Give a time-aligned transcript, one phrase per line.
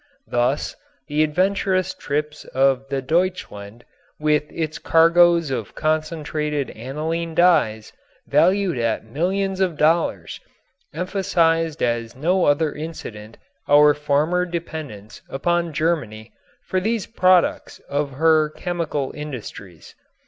[0.25, 0.75] Thus,
[1.07, 3.85] the adventurous trips of the Deutschland
[4.19, 7.93] with its cargoes of concentrated aniline dyes,
[8.25, 10.39] valued at millions of dollars,
[10.91, 13.37] emphasized as no other incident
[13.69, 16.33] our former dependence upon Germany
[16.65, 19.93] for these products of her chemical industries.